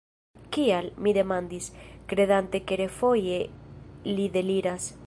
Kial? 0.55 0.87
mi 1.07 1.13
demandis, 1.17 1.67
kredante 2.13 2.63
ke 2.71 2.81
refoje 2.85 3.41
li 4.11 4.29
deliras. 4.39 4.93